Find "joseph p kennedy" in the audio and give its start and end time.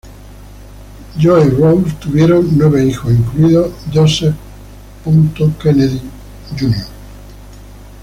3.93-6.01